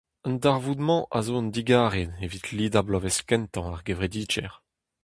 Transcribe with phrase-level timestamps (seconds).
[0.27, 4.57] An darvoud-mañ zo un digarez evit lidañ bloavezh kentañ ar gevredigezh.